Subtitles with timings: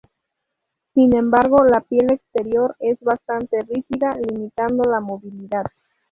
[0.95, 5.65] Sin embargo la piel exterior es bastante rígida, limitando la movilidad.